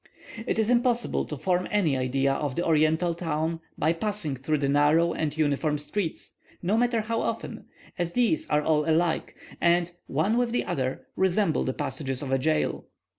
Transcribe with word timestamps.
It 0.47 0.57
is 0.57 0.71
impossible 0.71 1.25
to 1.25 1.37
form 1.37 1.67
any 1.69 1.95
idea 1.95 2.33
of 2.33 2.57
an 2.57 2.63
Oriental 2.63 3.13
town 3.13 3.59
by 3.77 3.93
passing 3.93 4.35
through 4.35 4.57
the 4.57 4.67
narrow 4.67 5.13
and 5.13 5.37
uniform 5.37 5.77
streets, 5.77 6.33
no 6.63 6.75
matter 6.75 7.01
how 7.01 7.21
often, 7.21 7.65
as 7.99 8.13
these 8.13 8.49
are 8.49 8.63
all 8.63 8.89
alike, 8.89 9.35
and, 9.61 9.91
one 10.07 10.39
with 10.39 10.51
the 10.53 10.65
other, 10.65 11.05
resemble 11.15 11.65
the 11.65 11.73
passages 11.73 12.23
of 12.23 12.31
a 12.31 12.39
jail. 12.39 12.87